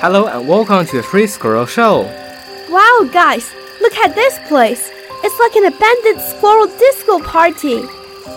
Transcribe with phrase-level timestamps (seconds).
[0.00, 2.04] Hello and welcome to the Three Squirrel Show.
[2.70, 4.90] Wow, guys, look at this place.
[5.22, 7.82] It's like an abandoned squirrel disco party.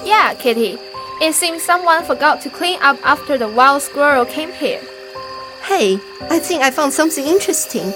[0.03, 0.77] Yeah, Kitty.
[1.21, 4.81] It seems someone forgot to clean up after the wild squirrel came here.
[5.63, 7.93] Hey, I think I found something interesting.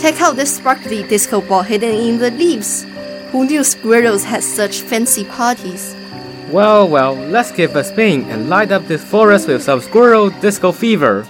[0.00, 2.86] Check out this sparkly disco ball hidden in the leaves.
[3.32, 5.94] Who knew squirrels had such fancy parties?
[6.50, 10.72] Well, well, let's give a spin and light up this forest with some squirrel disco
[10.72, 11.24] fever.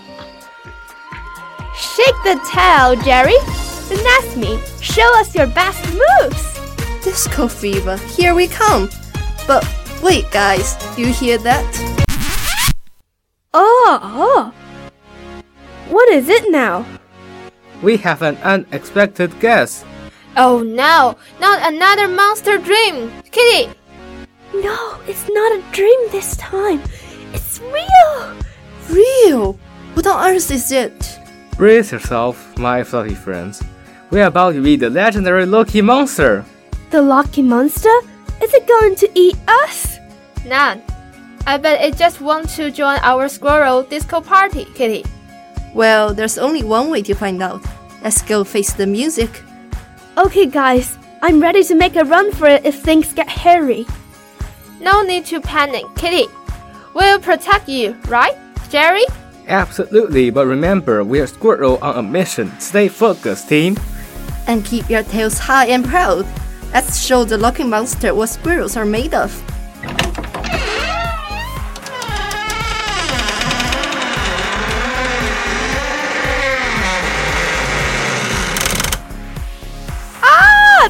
[1.77, 3.36] Shake the tail, Jerry.
[3.91, 4.58] And that's me.
[4.80, 7.05] Show us your best moves.
[7.05, 8.88] Disco fever, here we come.
[9.46, 9.69] But
[10.02, 11.66] wait, guys, do you hear that?
[13.52, 14.52] Oh, oh.
[15.91, 16.86] What is it now?
[17.82, 19.84] We have an unexpected guest.
[20.37, 23.11] Oh no, not another monster dream!
[23.30, 23.73] Kitty!
[24.55, 26.80] No, it's not a dream this time.
[27.33, 28.37] It's real.
[28.89, 29.59] Real?
[29.95, 31.19] What on earth is it?
[31.56, 33.62] Brace yourself, my fluffy friends.
[34.11, 36.44] We are about to meet the legendary Loki monster.
[36.91, 37.94] The lucky monster?
[38.42, 39.98] Is it going to eat us?
[40.47, 40.83] None.
[41.47, 45.05] I bet it just wants to join our squirrel disco party, Kitty.
[45.75, 47.65] Well, there's only one way to find out.
[48.03, 49.42] Let's go face the music.
[50.19, 53.86] Okay, guys, I'm ready to make a run for it if things get hairy.
[54.80, 56.27] No need to panic, Kitty.
[56.94, 58.36] We'll protect you, right,
[58.70, 59.05] Jerry?
[59.47, 62.53] Absolutely, but remember, we are Squirrel on a mission.
[62.58, 63.77] Stay focused, team.
[64.47, 66.27] And keep your tails high and proud.
[66.72, 69.31] Let's show the lucky monster what squirrels are made of.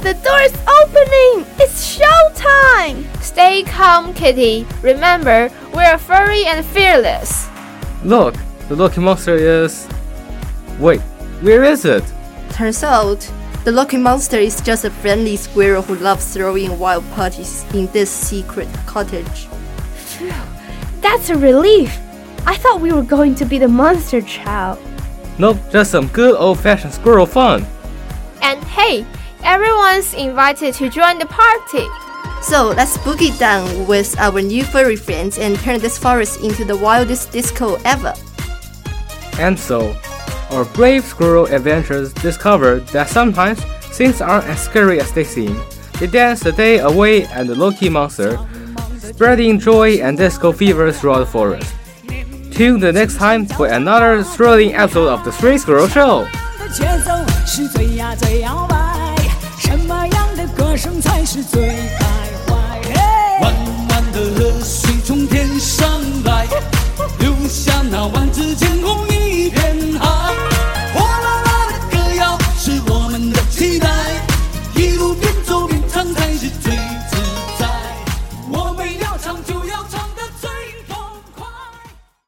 [0.03, 1.47] The door is opening!
[1.59, 3.05] It's showtime!
[3.23, 4.67] Stay calm, Kitty.
[4.81, 7.49] Remember, we're furry and fearless.
[8.03, 8.35] Look,
[8.69, 9.87] the Loki monster is.
[10.79, 11.01] Wait,
[11.43, 12.03] where is it?
[12.51, 13.31] Turns out,
[13.65, 18.11] the lucky monster is just a friendly squirrel who loves throwing wild parties in this
[18.11, 19.49] secret cottage.
[19.97, 20.33] Phew,
[21.03, 21.95] that's a relief.
[22.47, 24.79] I thought we were going to be the monster child.
[25.39, 27.67] Nope, just some good old fashioned squirrel fun.
[28.41, 29.05] And hey,
[29.45, 31.87] everyone's invited to join the party.
[32.43, 36.77] So let's boogie down with our new furry friends and turn this forest into the
[36.77, 38.15] wildest disco ever.
[39.39, 39.95] And so,
[40.51, 43.63] our brave squirrel adventurers discovered that sometimes
[43.97, 45.61] things aren't as scary as they seem.
[45.99, 48.39] They dance the day away and the Loki monster,
[48.99, 51.75] spreading joy and disco fever throughout the forest.
[52.53, 56.27] Tune the next time for another thrilling episode of the Three Squirrel Show.
[61.30, 61.69] 节奏是最